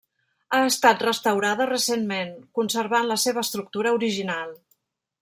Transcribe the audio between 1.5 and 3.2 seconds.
recentment, conservant la